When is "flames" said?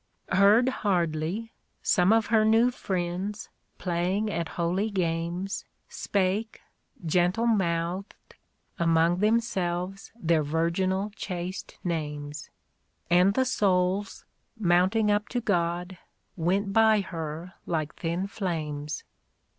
18.25-19.03